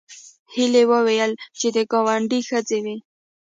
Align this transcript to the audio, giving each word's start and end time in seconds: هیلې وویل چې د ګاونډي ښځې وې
هیلې 0.53 0.83
وویل 0.91 1.31
چې 1.59 1.67
د 1.75 1.77
ګاونډي 1.91 2.39
ښځې 2.47 2.77
وې 2.85 2.97